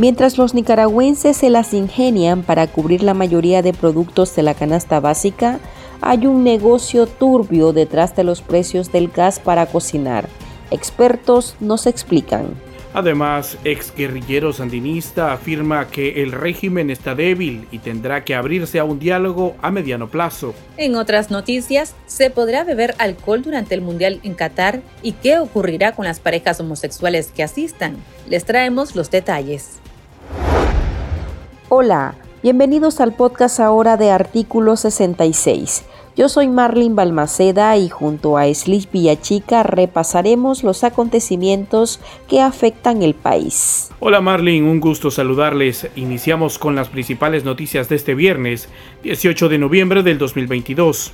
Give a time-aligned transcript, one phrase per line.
[0.00, 4.98] Mientras los nicaragüenses se las ingenian para cubrir la mayoría de productos de la canasta
[4.98, 5.60] básica,
[6.00, 10.26] hay un negocio turbio detrás de los precios del gas para cocinar.
[10.70, 12.46] Expertos nos explican.
[12.94, 18.84] Además, ex guerrillero sandinista afirma que el régimen está débil y tendrá que abrirse a
[18.84, 20.54] un diálogo a mediano plazo.
[20.78, 24.80] En otras noticias, ¿se podrá beber alcohol durante el Mundial en Qatar?
[25.02, 27.98] ¿Y qué ocurrirá con las parejas homosexuales que asistan?
[28.30, 29.80] Les traemos los detalles.
[31.70, 35.84] Hola, bienvenidos al podcast ahora de Artículo 66
[36.16, 43.14] yo soy Marlene Balmaceda y junto a Slish Villachica repasaremos los acontecimientos que afectan el
[43.14, 43.90] país.
[44.00, 45.88] Hola Marlene, un gusto saludarles.
[45.96, 48.68] Iniciamos con las principales noticias de este viernes,
[49.02, 51.12] 18 de noviembre del 2022.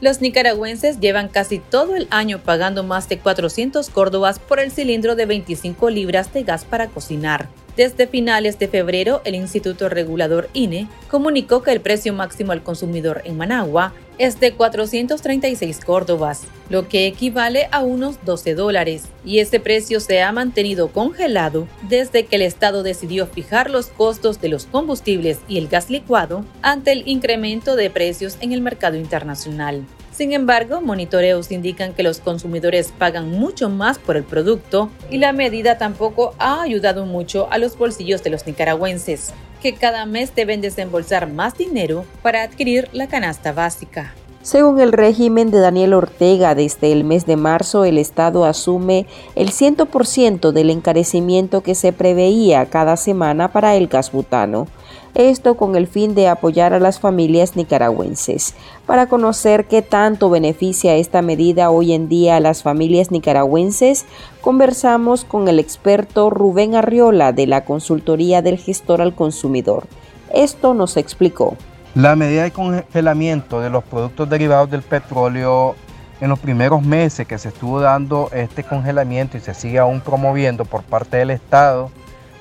[0.00, 5.14] Los nicaragüenses llevan casi todo el año pagando más de 400 córdobas por el cilindro
[5.14, 7.48] de 25 libras de gas para cocinar.
[7.76, 13.22] Desde finales de febrero, el Instituto Regulador INE comunicó que el precio máximo al consumidor
[13.24, 19.60] en Managua es de 436 córdobas, lo que equivale a unos 12 dólares, y ese
[19.60, 24.66] precio se ha mantenido congelado desde que el Estado decidió fijar los costos de los
[24.66, 29.86] combustibles y el gas licuado ante el incremento de precios en el mercado internacional.
[30.12, 35.32] Sin embargo, monitoreos indican que los consumidores pagan mucho más por el producto y la
[35.32, 40.60] medida tampoco ha ayudado mucho a los bolsillos de los nicaragüenses, que cada mes deben
[40.60, 44.14] desembolsar más dinero para adquirir la canasta básica.
[44.42, 49.50] Según el régimen de Daniel Ortega, desde el mes de marzo el Estado asume el
[49.50, 54.66] 100% del encarecimiento que se preveía cada semana para el gas butano
[55.14, 58.54] esto con el fin de apoyar a las familias nicaragüenses.
[58.86, 64.06] Para conocer qué tanto beneficia esta medida hoy en día a las familias nicaragüenses,
[64.40, 69.86] conversamos con el experto Rubén Arriola de la Consultoría del Gestor al Consumidor.
[70.32, 71.56] Esto nos explicó.
[71.94, 75.74] La medida de congelamiento de los productos derivados del petróleo
[76.20, 80.64] en los primeros meses que se estuvo dando este congelamiento y se sigue aún promoviendo
[80.64, 81.90] por parte del Estado,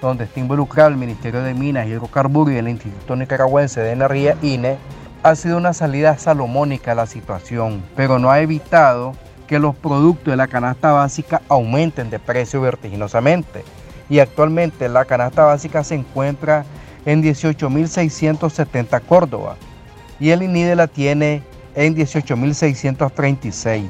[0.01, 4.37] donde está involucrado el Ministerio de Minas y Hidrocarburos y el Instituto Nicaragüense de Energía,
[4.41, 4.77] INE,
[5.23, 9.13] ha sido una salida salomónica a la situación, pero no ha evitado
[9.47, 13.63] que los productos de la canasta básica aumenten de precio vertiginosamente.
[14.09, 16.65] Y actualmente la canasta básica se encuentra
[17.05, 19.55] en 18.670 Córdoba
[20.19, 21.41] y el INIDE la tiene
[21.75, 23.87] en 18.636.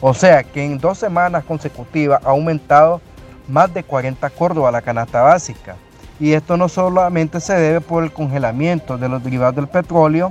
[0.00, 3.00] O sea que en dos semanas consecutivas ha aumentado
[3.50, 5.76] más de 40 Córdoba a la canasta básica.
[6.18, 10.30] Y esto no solamente se debe por el congelamiento de los derivados del petróleo,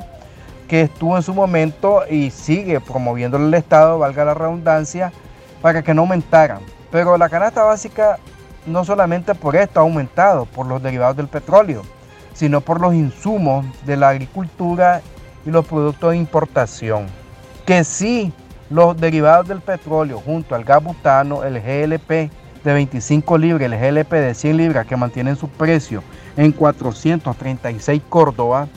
[0.67, 5.11] que estuvo en su momento y sigue promoviendo el Estado, valga la redundancia,
[5.61, 6.59] para que no aumentaran.
[6.91, 8.19] Pero la canasta básica
[8.65, 11.81] no solamente por esto ha aumentado, por los derivados del petróleo,
[12.33, 15.01] sino por los insumos de la agricultura
[15.45, 17.07] y los productos de importación.
[17.65, 18.31] Que sí,
[18.69, 22.31] los derivados del petróleo junto al gas butano, el GLP,
[22.69, 26.03] de 25 libras, el GLP de 100 libras que mantienen su precio
[26.37, 28.67] en 436 Córdoba,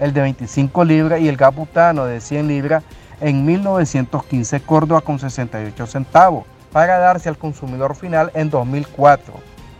[0.00, 2.82] el de 25 libras y el gas butano de 100 libras
[3.20, 9.34] en 1915 Córdoba con 68 centavos para darse al consumidor final en 2004.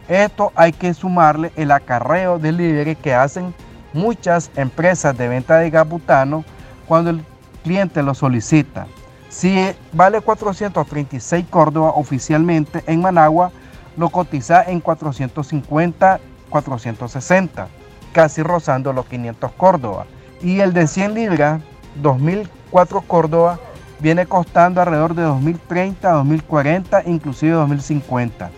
[0.06, 3.54] Esto hay que sumarle el acarreo de libres que hacen
[3.94, 6.44] muchas empresas de venta de gas butano
[6.86, 7.24] cuando el
[7.64, 8.86] cliente lo solicita.
[9.30, 13.50] Si vale 436 Córdoba oficialmente en Managua,
[13.96, 17.68] lo cotiza en 450, 460,
[18.12, 20.06] casi rozando los 500 Córdoba.
[20.42, 21.62] Y el de 100 libras,
[22.02, 23.58] 2004 Córdoba,
[24.00, 28.50] viene costando alrededor de 2030, 2040, inclusive 2050.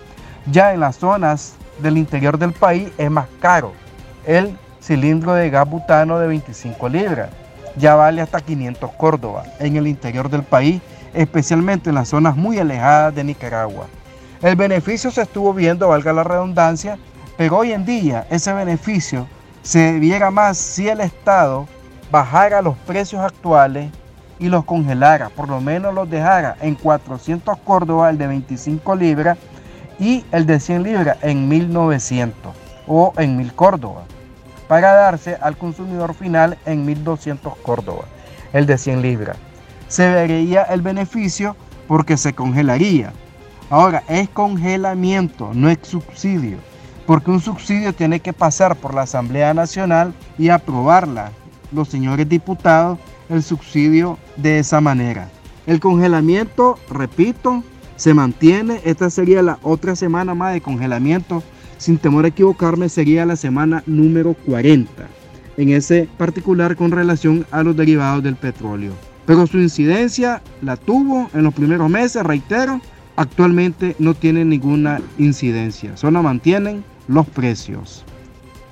[0.51, 3.73] Ya en las zonas del interior del país es más caro
[4.27, 7.31] el cilindro de gas butano de 25 libras
[7.77, 10.81] ya vale hasta 500 Córdoba en el interior del país,
[11.13, 13.87] especialmente en las zonas muy alejadas de Nicaragua.
[14.43, 16.99] El beneficio se estuvo viendo, valga la redundancia,
[17.37, 19.27] pero hoy en día ese beneficio
[19.63, 21.67] se viera más si el Estado
[22.11, 23.91] bajara los precios actuales
[24.39, 29.39] y los congelara, por lo menos los dejara en 400 Córdoba, el de 25 libras,
[29.99, 32.53] y el de 100 libras en 1900
[32.87, 34.03] o en 1000 Córdoba
[34.69, 38.05] para darse al consumidor final en 1.200 Córdoba,
[38.53, 39.37] el de 100 libras.
[39.89, 41.57] Se vería el beneficio
[41.87, 43.13] porque se congelaría.
[43.75, 46.59] Ahora, es congelamiento, no es subsidio,
[47.09, 51.33] porque un subsidio tiene que pasar por la Asamblea Nacional y aprobarla
[51.73, 55.29] los señores diputados el subsidio de esa manera.
[55.67, 57.65] El congelamiento, repito,
[57.97, 58.81] se mantiene.
[58.85, 61.43] Esta sería la otra semana más de congelamiento
[61.77, 65.09] sin temor a equivocarme, sería la semana número 40,
[65.57, 68.93] en ese particular con relación a los derivados del petróleo.
[69.27, 72.81] Pero su incidencia la tuvo en los primeros meses, reitero,
[73.17, 78.05] actualmente no tiene ninguna incidencia, solo mantienen los precios.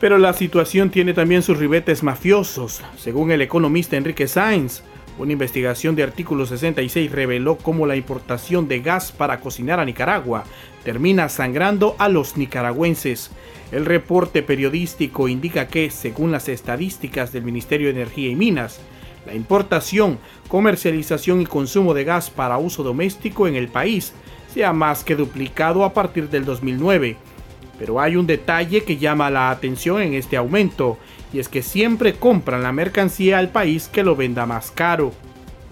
[0.01, 2.83] Pero la situación tiene también sus ribetes mafiosos.
[2.99, 4.83] Según el economista Enrique Sainz,
[5.19, 10.45] una investigación de artículo 66 reveló cómo la importación de gas para cocinar a Nicaragua
[10.83, 13.31] termina sangrando a los nicaragüenses.
[13.71, 18.81] El reporte periodístico indica que, según las estadísticas del Ministerio de Energía y Minas,
[19.27, 20.19] la importación,
[20.49, 24.15] comercialización y consumo de gas para uso doméstico en el país
[24.53, 27.17] se ha más que duplicado a partir del 2009
[27.83, 30.99] pero hay un detalle que llama la atención en este aumento,
[31.33, 35.13] y es que siempre compran la mercancía al país que lo venda más caro.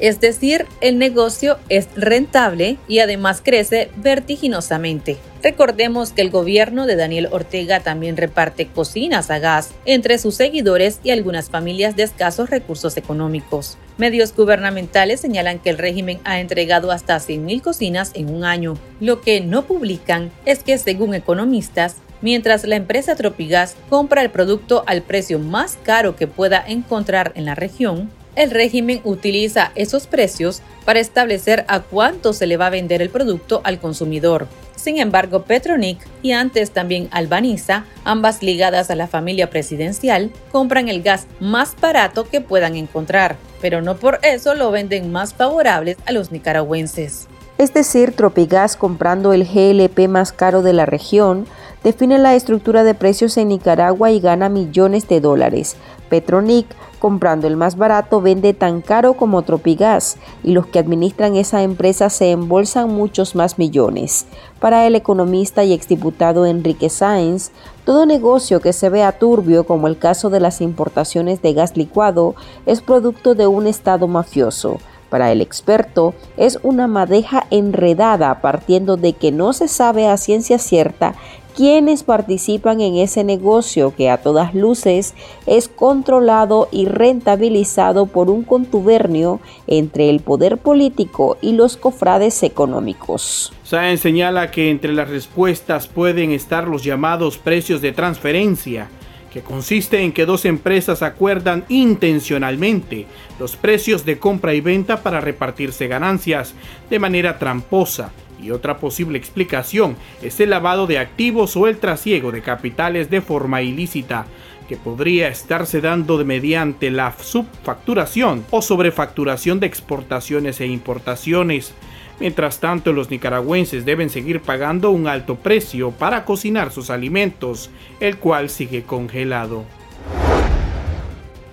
[0.00, 5.18] Es decir, el negocio es rentable y además crece vertiginosamente.
[5.42, 11.00] Recordemos que el gobierno de Daniel Ortega también reparte cocinas a gas entre sus seguidores
[11.02, 13.78] y algunas familias de escasos recursos económicos.
[13.96, 18.74] Medios gubernamentales señalan que el régimen ha entregado hasta 100.000 cocinas en un año.
[19.00, 24.84] Lo que no publican es que, según economistas, mientras la empresa Tropigas compra el producto
[24.86, 30.62] al precio más caro que pueda encontrar en la región, el régimen utiliza esos precios
[30.84, 34.46] para establecer a cuánto se le va a vender el producto al consumidor.
[34.76, 41.02] Sin embargo, Petronic y antes también Albaniza, ambas ligadas a la familia presidencial, compran el
[41.02, 46.12] gas más barato que puedan encontrar, pero no por eso lo venden más favorables a
[46.12, 47.28] los nicaragüenses.
[47.58, 51.46] Es decir, Tropigas comprando el GLP más caro de la región,
[51.84, 55.76] define la estructura de precios en Nicaragua y gana millones de dólares.
[56.08, 56.66] Petronic
[57.00, 62.10] comprando el más barato vende tan caro como Tropigas y los que administran esa empresa
[62.10, 64.26] se embolsan muchos más millones.
[64.60, 67.50] Para el economista y exdiputado Enrique Sáenz,
[67.84, 72.36] todo negocio que se vea turbio, como el caso de las importaciones de gas licuado,
[72.66, 74.78] es producto de un Estado mafioso.
[75.08, 80.58] Para el experto, es una madeja enredada partiendo de que no se sabe a ciencia
[80.58, 81.14] cierta
[81.54, 85.14] quienes participan en ese negocio que a todas luces
[85.46, 93.52] es controlado y rentabilizado por un contubernio entre el poder político y los cofrades económicos.
[93.64, 98.88] Sáenz señala que entre las respuestas pueden estar los llamados precios de transferencia,
[99.32, 103.06] que consiste en que dos empresas acuerdan intencionalmente
[103.38, 106.54] los precios de compra y venta para repartirse ganancias
[106.88, 108.10] de manera tramposa
[108.42, 113.20] y otra posible explicación es el lavado de activos o el trasiego de capitales de
[113.20, 114.26] forma ilícita,
[114.68, 121.74] que podría estarse dando mediante la subfacturación o sobrefacturación de exportaciones e importaciones.
[122.20, 128.18] Mientras tanto, los nicaragüenses deben seguir pagando un alto precio para cocinar sus alimentos, el
[128.18, 129.64] cual sigue congelado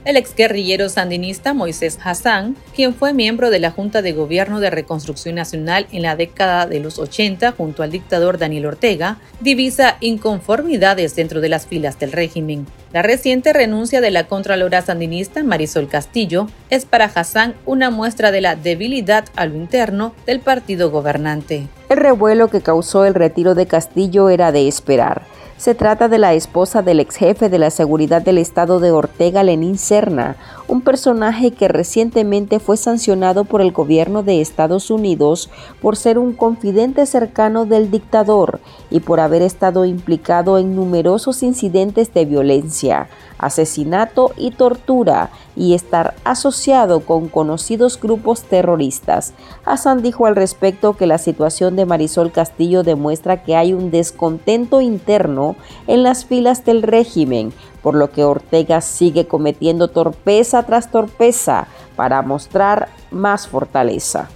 [0.07, 5.35] el exguerrillero sandinista Moisés Hassan, quien fue miembro de la Junta de Gobierno de Reconstrucción
[5.35, 11.41] Nacional en la década de los 80 junto al dictador Daniel Ortega, divisa inconformidades dentro
[11.41, 12.65] de las filas del régimen.
[12.93, 18.39] La reciente renuncia de la Contralora sandinista Marisol Castillo es para Hassan una muestra de
[18.39, 21.67] la debilidad a lo interno del partido gobernante.
[21.89, 26.33] El revuelo que causó el retiro de Castillo era de esperar se trata de la
[26.33, 30.35] esposa del ex jefe de la seguridad del estado de Ortega, Lenín Serna,
[30.67, 35.49] un personaje que recientemente fue sancionado por el gobierno de Estados Unidos
[35.81, 38.59] por ser un confidente cercano del dictador
[38.89, 43.07] y por haber estado implicado en numerosos incidentes de violencia
[43.37, 49.33] asesinato y tortura y estar asociado con conocidos grupos terroristas.
[49.65, 54.81] Hassan dijo al respecto que la situación de Marisol Castillo demuestra que hay un descontento
[54.81, 55.55] interno
[55.87, 57.53] en las filas del régimen,
[57.87, 64.29] por lo que Ortega sigue cometiendo torpeza tras torpeza para mostrar más fortaleza.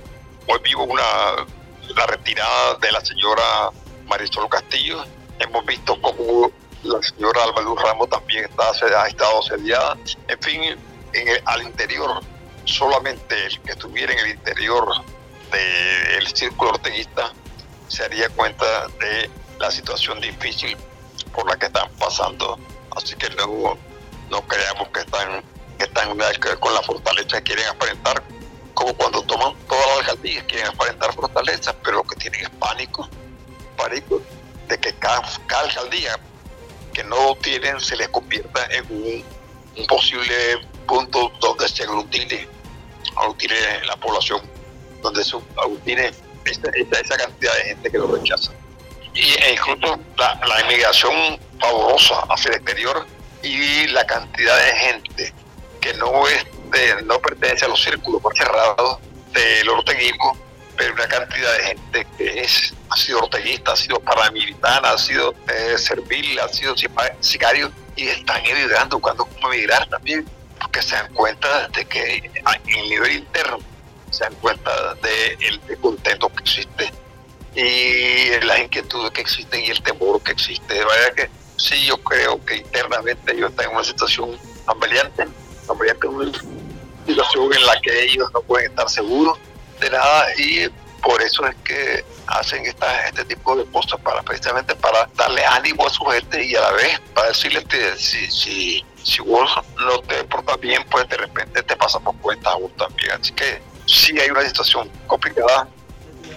[0.47, 1.03] Hoy vivo una,
[1.93, 3.43] la retirada de la señora
[4.07, 5.03] Marisol Castillo.
[5.37, 6.49] Hemos visto cómo
[6.83, 8.69] la señora Alba Ramos también está,
[9.03, 9.97] ha estado sediada.
[10.29, 10.61] En fin,
[11.11, 12.21] en al interior,
[12.63, 14.87] solamente el que estuviera en el interior
[15.51, 17.33] del círculo orteguista
[17.89, 19.29] se haría cuenta de
[19.59, 20.77] la situación difícil
[21.35, 22.57] por la que están pasando.
[22.95, 23.77] Así que luego
[24.29, 25.43] no creamos que están,
[25.77, 26.09] que están
[26.59, 28.23] con la fortaleza que quieren aparentar,
[28.73, 33.07] como cuando toman todas las alcaldías, quieren aparentar fortaleza, pero lo que tienen es pánico,
[33.77, 34.21] pánico
[34.67, 36.19] de que cada, cada alcaldía
[36.93, 39.41] que no tienen se les convierta en un,
[39.87, 40.35] posible
[40.85, 42.47] punto donde se aglutine,
[43.15, 44.41] aglutine la población,
[45.01, 46.11] donde se aglutine
[46.45, 48.51] esa, cantidad de gente que lo rechaza.
[49.15, 53.07] e incluso la, la inmigración favorosa hacia el exterior
[53.43, 55.33] y la cantidad de gente
[55.79, 56.45] que no es
[57.05, 58.99] no pertenece a los círculos más cerrados
[59.33, 60.37] del orteguismo,
[60.77, 65.33] pero una cantidad de gente que es, ha sido orteguista, ha sido paramilitar, ha sido
[65.47, 66.75] eh, servil, ha sido
[67.19, 70.25] sicario y están emigrando, buscando cómo emigrar también,
[70.59, 73.59] porque se dan cuenta de que en el nivel interno
[74.11, 76.91] se dan cuenta del de descontento que existe
[77.53, 80.73] y las inquietudes que existen y el temor que existe.
[80.73, 81.29] De manera que
[81.61, 85.27] sí, yo creo que internamente ellos están en una situación tambaleante,
[85.67, 86.31] tambaleante, una
[87.05, 89.37] situación en la que ellos no pueden estar seguros
[89.79, 90.67] de nada y
[91.01, 95.87] por eso es que hacen esta, este tipo de cosas para precisamente para darle ánimo
[95.87, 99.99] a su gente y a la vez para decirles que si, si, si vos no
[100.01, 103.11] te portas bien pues de repente te pasa por cuenta vos también.
[103.19, 105.67] Así que sí hay una situación complicada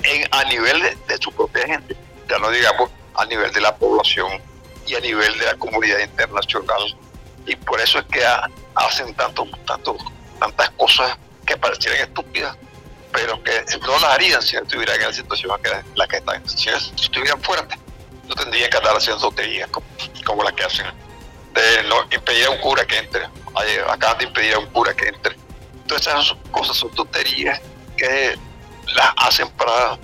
[0.02, 1.96] en, a nivel de, su propia gente
[2.28, 4.40] ya no digamos a nivel de la población
[4.86, 6.96] y a nivel de la comunidad internacional
[7.46, 8.24] y por eso es que
[8.74, 9.96] hacen tanto, tanto,
[10.38, 12.56] tantas cosas que parecieran estúpidas
[13.14, 16.46] pero que no las harían si estuvieran en la situación en la que están.
[16.48, 17.78] Si, estuvieran fuertes,
[18.26, 19.86] no tendrían que andar haciendo tonterías como,
[20.26, 20.86] como las que hacen.
[21.54, 23.28] De no impedir a un cura que entre.
[23.88, 25.36] Acaban de impedir a un cura que entre.
[25.86, 27.60] Todas esas cosas son tonterías
[27.96, 28.36] que
[28.96, 29.96] las hacen para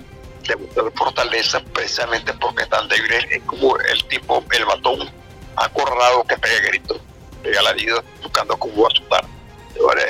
[0.47, 3.25] demostrar fortaleza precisamente porque están débiles.
[3.29, 5.09] Es como el tipo, el batón
[5.55, 6.99] acorralado que pega gritos,
[7.43, 9.25] pega laridos, buscando cómo asustar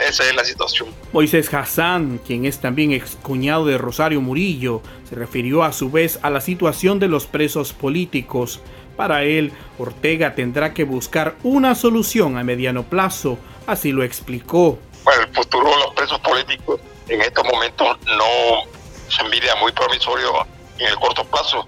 [0.08, 0.90] esa es la situación.
[1.14, 6.30] Moisés Hassan, quien es también excuñado de Rosario Murillo, se refirió a su vez a
[6.30, 8.60] la situación de los presos políticos.
[8.96, 14.80] Para él, Ortega tendrá que buscar una solución a mediano plazo, así lo explicó.
[15.04, 18.71] Bueno, el futuro de los presos políticos en estos momentos no
[19.16, 20.46] se mira muy promisorio
[20.78, 21.68] en el corto plazo,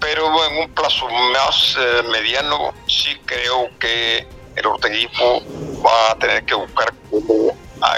[0.00, 5.42] pero en un plazo más eh, mediano sí creo que el orteguismo
[5.84, 7.56] va a tener que buscar cómo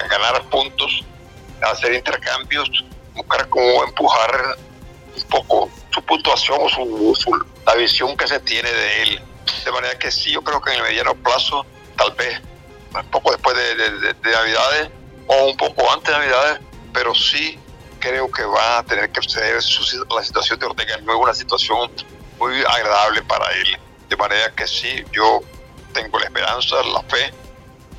[0.08, 1.04] ganar puntos,
[1.62, 2.68] hacer intercambios,
[3.14, 4.56] buscar cómo empujar
[5.16, 6.68] un poco su puntuación o
[7.14, 9.20] su, la visión que se tiene de él.
[9.64, 11.64] De manera que sí, yo creo que en el mediano plazo,
[11.96, 12.40] tal vez
[12.94, 14.90] un poco después de, Navidades
[15.26, 16.60] o un poco antes de Navidades,
[16.92, 17.58] pero sí
[18.04, 19.54] creo que va a tener que suceder
[20.14, 20.98] la situación de Ortega.
[20.98, 21.90] No es una situación
[22.38, 23.78] muy agradable para él.
[24.10, 25.40] De manera que sí, yo
[25.94, 27.32] tengo la esperanza, la fe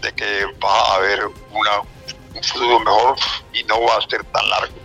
[0.02, 1.82] de que va a haber una,
[2.36, 3.16] un futuro mejor
[3.52, 4.76] y no va a ser tan largo.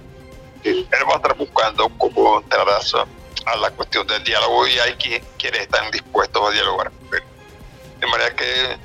[0.65, 5.61] Él va a estar buscando cómo entrar a la cuestión del diálogo y hay quienes
[5.61, 6.93] están dispuestos a dialogar
[7.99, 8.79] De manera que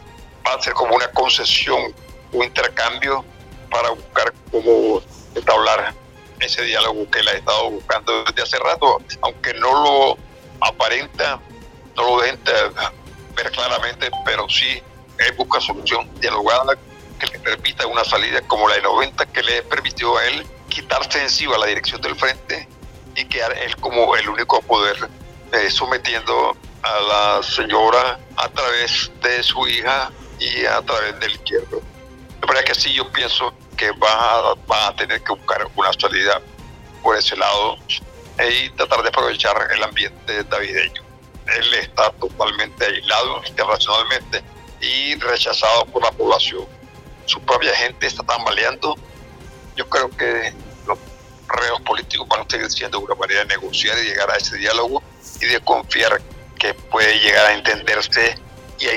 [0.46, 1.96] va a ser como una concesión,
[2.34, 3.24] un intercambio
[3.70, 5.02] para buscar cómo
[5.34, 5.94] entablar
[6.40, 10.18] ese diálogo que él ha estado buscando desde hace rato, aunque no lo
[10.62, 11.40] aparenta,
[11.96, 12.40] no lo dejen
[13.36, 14.82] ver claramente, pero sí
[15.20, 16.76] él busca solución dialogada
[17.20, 21.22] que le permita una salida como la de 90 que le permitió a él quitarse
[21.22, 22.68] encima la dirección del frente
[23.16, 25.10] y quedar él como el único poder
[25.54, 31.82] eh, sometiendo a la señora a través de su hija y a través del izquierdo.
[32.42, 36.42] De manera que sí, yo pienso que va, a tener que buscar una salida
[37.02, 37.78] por ese lado
[38.50, 41.06] y tratar de aprovechar el ambiente navideño
[41.48, 44.44] él está totalmente aislado internacionalmente
[44.82, 46.66] y rechazado por la población.
[47.26, 48.96] Su propia gente está tambaleando.
[49.76, 50.54] Yo creo que
[50.88, 50.98] los
[51.48, 55.04] reos políticos van a seguir siendo una manera de negociar y llegar a ese diálogo
[55.40, 56.22] y de confiar
[56.58, 58.38] que puede llegar a entenderse
[58.80, 58.94] y a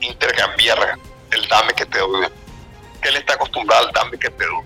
[0.00, 0.98] intercambiar
[1.30, 2.26] el dame que te doy.
[3.02, 4.64] Que él está acostumbrado al dame que doy.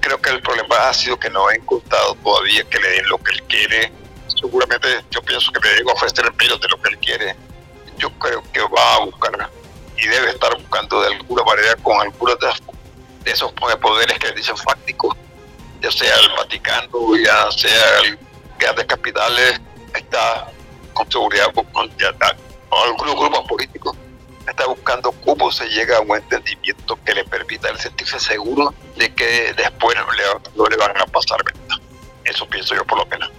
[0.00, 3.18] Creo que el problema ha sido que no ha encontrado todavía que le den lo
[3.18, 3.92] que él quiere
[4.42, 7.36] seguramente yo pienso que le digo ofrecer menos de lo que él quiere.
[7.96, 9.50] Yo creo que va a buscar
[9.96, 15.16] y debe estar buscando de alguna manera con algunos de, esos poderes que dicen fácticos,
[15.80, 18.18] ya sea el Vaticano, ya sea el
[18.58, 19.60] grandes capitales,
[19.94, 20.50] está
[20.92, 22.12] con seguridad con, ya,
[22.70, 23.96] algunos grupos políticos
[24.46, 29.12] está buscando cómo se llega a un entendimiento que le permita el sentirse seguro de
[29.14, 30.22] que después no le,
[30.56, 31.76] no le van a pasar venta.
[32.24, 33.30] Eso pienso yo por lo menos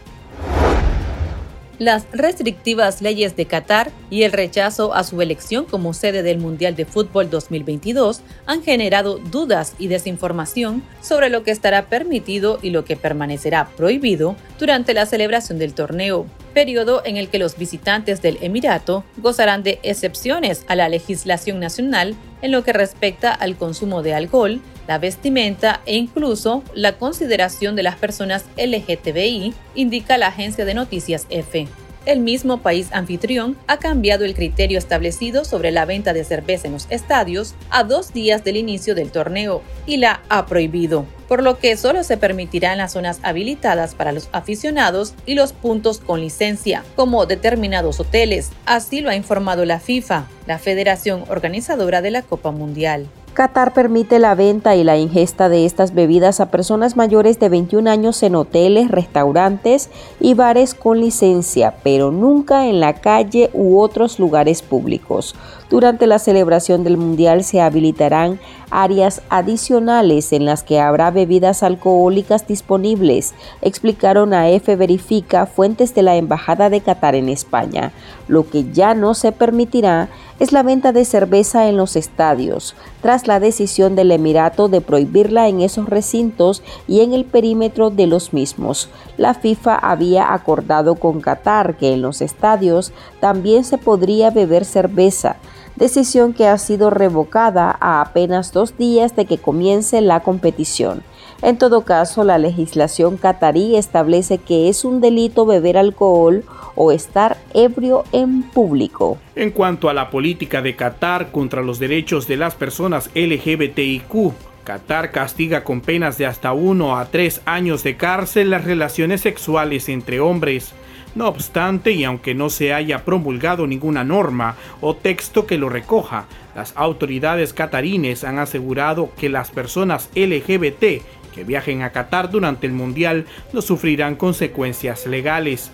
[1.79, 6.75] las restrictivas leyes de Qatar y el rechazo a su elección como sede del Mundial
[6.75, 12.85] de Fútbol 2022 han generado dudas y desinformación sobre lo que estará permitido y lo
[12.85, 18.37] que permanecerá prohibido durante la celebración del torneo, periodo en el que los visitantes del
[18.41, 24.13] Emirato gozarán de excepciones a la legislación nacional en lo que respecta al consumo de
[24.13, 30.75] alcohol, la vestimenta e incluso la consideración de las personas LGTBI, indica la agencia de
[30.75, 31.67] noticias EFE.
[32.05, 36.73] el mismo país anfitrión ha cambiado el criterio establecido sobre la venta de cerveza en
[36.73, 41.57] los estadios a dos días del inicio del torneo y la ha prohibido, por lo
[41.57, 46.21] que solo se permitirá en las zonas habilitadas para los aficionados y los puntos con
[46.21, 48.51] licencia, como determinados hoteles.
[48.67, 53.07] Así lo ha informado la FIFA, la federación organizadora de la Copa Mundial.
[53.33, 57.89] Qatar permite la venta y la ingesta de estas bebidas a personas mayores de 21
[57.89, 64.19] años en hoteles, restaurantes y bares con licencia, pero nunca en la calle u otros
[64.19, 65.33] lugares públicos.
[65.69, 68.39] Durante la celebración del Mundial se habilitarán
[68.69, 76.01] áreas adicionales en las que habrá bebidas alcohólicas disponibles, explicaron a F Verifica fuentes de
[76.01, 77.91] la Embajada de Qatar en España.
[78.27, 83.27] Lo que ya no se permitirá es la venta de cerveza en los estadios, tras
[83.27, 88.33] la decisión del Emirato de prohibirla en esos recintos y en el perímetro de los
[88.33, 88.89] mismos.
[89.17, 95.37] La FIFA había acordado con Qatar que en los estadios también se podría beber cerveza,
[95.75, 101.03] decisión que ha sido revocada a apenas dos días de que comience la competición.
[101.41, 106.43] En todo caso, la legislación catarí establece que es un delito beber alcohol
[106.75, 109.17] o estar ebrio en público.
[109.35, 114.31] En cuanto a la política de Qatar contra los derechos de las personas LGBTIQ,
[114.63, 119.89] Qatar castiga con penas de hasta uno a tres años de cárcel las relaciones sexuales
[119.89, 120.73] entre hombres.
[121.15, 126.25] No obstante, y aunque no se haya promulgado ninguna norma o texto que lo recoja,
[126.55, 131.03] las autoridades catarines han asegurado que las personas LGBT
[131.33, 135.71] que viajen a Qatar durante el Mundial no sufrirán consecuencias legales.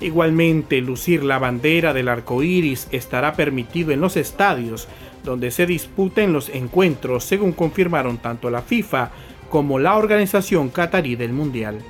[0.00, 4.88] Igualmente, lucir la bandera del arco iris estará permitido en los estadios
[5.24, 9.10] donde se disputen los encuentros, según confirmaron tanto la FIFA
[9.50, 11.80] como la organización catarí del Mundial.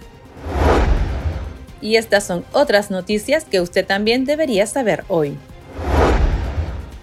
[1.81, 5.37] Y estas son otras noticias que usted también debería saber hoy.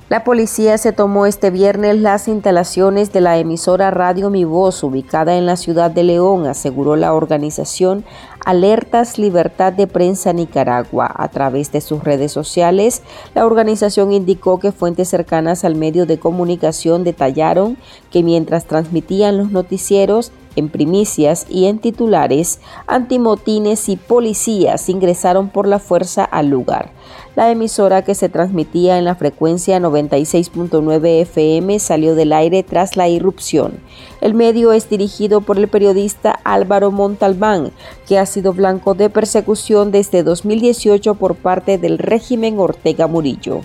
[0.10, 5.36] La policía se tomó este viernes las instalaciones de la emisora Radio Mi Voz ubicada
[5.36, 8.06] en la ciudad de León, aseguró la organización
[8.46, 11.12] Alertas Libertad de Prensa Nicaragua.
[11.14, 13.02] A través de sus redes sociales,
[13.36, 17.76] la organización indicó que fuentes cercanas al medio de comunicación detallaron
[18.10, 25.68] que mientras transmitían los noticieros, en primicias y en titulares, antimotines y policías ingresaron por
[25.68, 26.92] la fuerza al lugar.
[27.36, 33.08] La emisora que se transmitía en la frecuencia 96.9 FM salió del aire tras la
[33.08, 33.80] irrupción.
[34.22, 37.72] El medio es dirigido por el periodista Álvaro Montalbán,
[38.08, 43.62] que ha sido blanco de persecución desde 2018 por parte del régimen Ortega Murillo.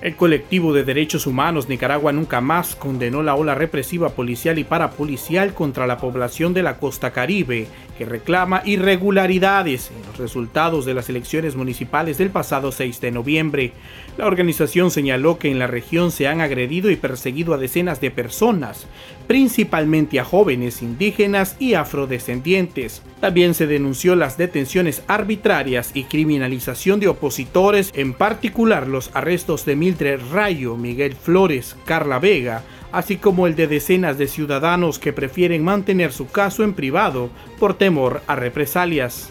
[0.00, 5.54] El colectivo de derechos humanos Nicaragua Nunca Más condenó la ola represiva policial y parapolicial
[5.54, 7.66] contra la población de la costa caribe,
[7.98, 13.72] que reclama irregularidades en los resultados de las elecciones municipales del pasado 6 de noviembre.
[14.16, 18.12] La organización señaló que en la región se han agredido y perseguido a decenas de
[18.12, 18.86] personas,
[19.26, 23.02] principalmente a jóvenes indígenas y afrodescendientes.
[23.20, 29.74] También se denunció las detenciones arbitrarias y criminalización de opositores, en particular los arrestos de
[29.96, 36.12] Rayo, Miguel Flores, Carla Vega, así como el de decenas de ciudadanos que prefieren mantener
[36.12, 39.30] su caso en privado por temor a represalias.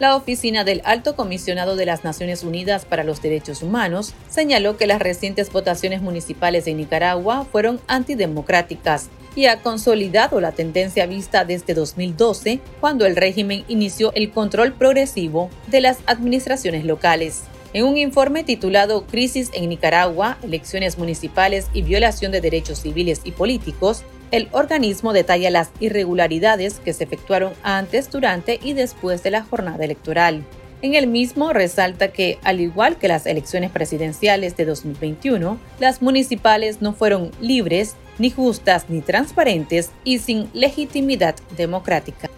[0.00, 4.88] La Oficina del Alto Comisionado de las Naciones Unidas para los Derechos Humanos señaló que
[4.88, 11.74] las recientes votaciones municipales en Nicaragua fueron antidemocráticas y ha consolidado la tendencia vista desde
[11.74, 17.44] 2012, cuando el régimen inició el control progresivo de las administraciones locales.
[17.74, 23.32] En un informe titulado Crisis en Nicaragua, elecciones municipales y violación de derechos civiles y
[23.32, 29.42] políticos, el organismo detalla las irregularidades que se efectuaron antes, durante y después de la
[29.42, 30.44] jornada electoral.
[30.82, 36.80] En el mismo resalta que, al igual que las elecciones presidenciales de 2021, las municipales
[36.80, 42.30] no fueron libres, ni justas, ni transparentes y sin legitimidad democrática.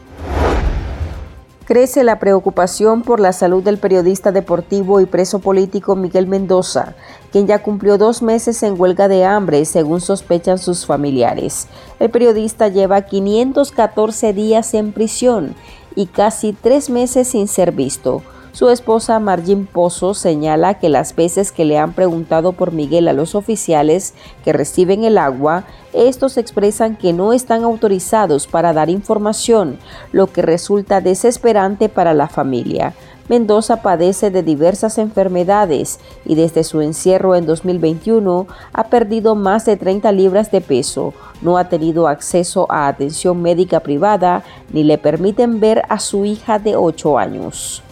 [1.67, 6.95] Crece la preocupación por la salud del periodista deportivo y preso político Miguel Mendoza,
[7.33, 11.67] quien ya cumplió dos meses en huelga de hambre, según sospechan sus familiares.
[11.99, 15.57] El periodista lleva 514 días en prisión
[15.97, 18.23] y casi tres meses sin ser visto.
[18.57, 23.13] Su esposa Margin Pozo señala que las veces que le han preguntado por Miguel a
[23.13, 24.15] los oficiales
[24.47, 29.79] que reciben el agua, estos expresan que no están autorizados para dar información,
[30.11, 32.95] lo que resulta desesperante para la familia.
[33.29, 39.77] Mendoza padece de diversas enfermedades y desde su encierro en 2021 ha perdido más de
[39.77, 45.61] 30 libras de peso, no ha tenido acceso a atención médica privada ni le permiten
[45.61, 47.83] ver a su hija de 8 años.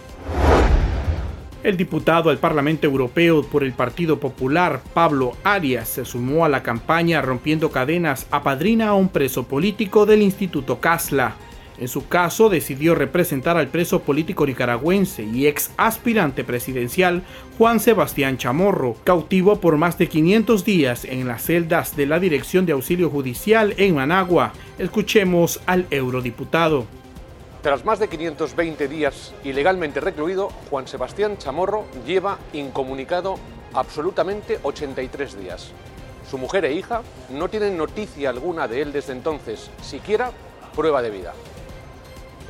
[1.65, 6.63] El diputado al Parlamento Europeo por el Partido Popular, Pablo Arias, se sumó a la
[6.63, 11.37] campaña rompiendo cadenas a padrina a un preso político del Instituto Casla.
[11.79, 17.23] En su caso, decidió representar al preso político nicaragüense y ex aspirante presidencial
[17.57, 22.67] Juan Sebastián Chamorro, cautivo por más de 500 días en las celdas de la Dirección
[22.67, 24.53] de Auxilio Judicial en Managua.
[24.79, 26.85] Escuchemos al eurodiputado.
[27.65, 33.37] Tras más de 520 días ilegalmente recluido, Juan Sebastián Chamorro lleva incomunicado
[33.73, 35.71] absolutamente 83 días.
[36.31, 37.01] Su mujer e hija
[37.31, 40.31] no tienen noticia alguna de él desde entonces, siquiera
[40.77, 41.33] prueba de vida.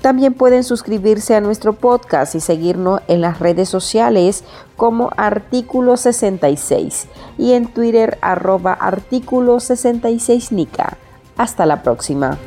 [0.00, 4.44] También pueden suscribirse a nuestro podcast y seguirnos en las redes sociales
[4.76, 10.96] como Artículo 66 y en Twitter arroba Artículo 66 Nica.
[11.36, 12.38] Hasta la próxima.